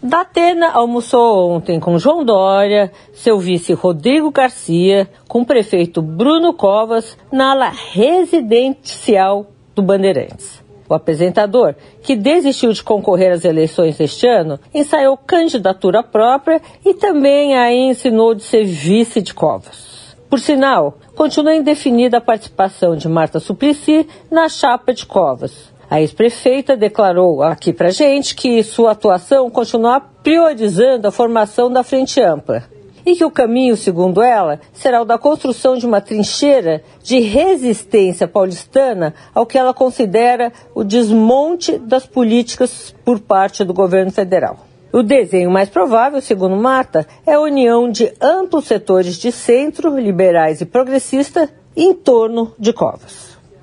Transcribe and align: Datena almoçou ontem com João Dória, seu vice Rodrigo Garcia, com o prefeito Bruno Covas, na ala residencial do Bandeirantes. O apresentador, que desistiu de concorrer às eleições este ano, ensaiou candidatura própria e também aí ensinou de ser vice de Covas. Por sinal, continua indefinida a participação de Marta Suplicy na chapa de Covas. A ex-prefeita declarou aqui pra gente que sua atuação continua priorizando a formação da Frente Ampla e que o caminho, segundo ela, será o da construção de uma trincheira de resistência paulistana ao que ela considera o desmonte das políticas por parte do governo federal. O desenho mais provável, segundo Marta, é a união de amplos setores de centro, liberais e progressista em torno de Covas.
Datena 0.00 0.70
almoçou 0.70 1.50
ontem 1.50 1.80
com 1.80 1.98
João 1.98 2.24
Dória, 2.24 2.92
seu 3.12 3.36
vice 3.38 3.72
Rodrigo 3.72 4.30
Garcia, 4.30 5.10
com 5.26 5.40
o 5.40 5.44
prefeito 5.44 6.00
Bruno 6.00 6.54
Covas, 6.54 7.18
na 7.32 7.50
ala 7.50 7.72
residencial 7.92 9.46
do 9.74 9.82
Bandeirantes. 9.82 10.62
O 10.88 10.94
apresentador, 10.94 11.74
que 12.00 12.14
desistiu 12.14 12.72
de 12.72 12.82
concorrer 12.82 13.32
às 13.32 13.44
eleições 13.44 13.98
este 13.98 14.26
ano, 14.26 14.60
ensaiou 14.72 15.16
candidatura 15.16 16.02
própria 16.02 16.62
e 16.84 16.94
também 16.94 17.58
aí 17.58 17.90
ensinou 17.90 18.36
de 18.36 18.44
ser 18.44 18.64
vice 18.64 19.20
de 19.20 19.34
Covas. 19.34 20.16
Por 20.30 20.38
sinal, 20.38 20.96
continua 21.16 21.56
indefinida 21.56 22.18
a 22.18 22.22
participação 22.22 22.94
de 22.94 23.08
Marta 23.08 23.40
Suplicy 23.40 24.06
na 24.30 24.48
chapa 24.48 24.94
de 24.94 25.04
Covas. 25.04 25.76
A 25.90 26.00
ex-prefeita 26.02 26.76
declarou 26.76 27.42
aqui 27.42 27.72
pra 27.72 27.90
gente 27.90 28.34
que 28.34 28.62
sua 28.62 28.90
atuação 28.90 29.48
continua 29.48 30.00
priorizando 30.00 31.08
a 31.08 31.10
formação 31.10 31.70
da 31.70 31.82
Frente 31.82 32.20
Ampla 32.20 32.64
e 33.06 33.16
que 33.16 33.24
o 33.24 33.30
caminho, 33.30 33.74
segundo 33.74 34.20
ela, 34.20 34.60
será 34.72 35.00
o 35.00 35.04
da 35.06 35.16
construção 35.16 35.78
de 35.78 35.86
uma 35.86 36.02
trincheira 36.02 36.82
de 37.02 37.20
resistência 37.20 38.28
paulistana 38.28 39.14
ao 39.34 39.46
que 39.46 39.56
ela 39.56 39.72
considera 39.72 40.52
o 40.74 40.84
desmonte 40.84 41.78
das 41.78 42.06
políticas 42.06 42.94
por 43.02 43.18
parte 43.18 43.64
do 43.64 43.72
governo 43.72 44.12
federal. 44.12 44.58
O 44.92 45.02
desenho 45.02 45.50
mais 45.50 45.70
provável, 45.70 46.20
segundo 46.20 46.56
Marta, 46.56 47.06
é 47.26 47.32
a 47.32 47.40
união 47.40 47.90
de 47.90 48.12
amplos 48.20 48.66
setores 48.66 49.16
de 49.16 49.32
centro, 49.32 49.98
liberais 49.98 50.60
e 50.60 50.66
progressista 50.66 51.48
em 51.74 51.94
torno 51.94 52.52
de 52.58 52.74
Covas. 52.74 53.37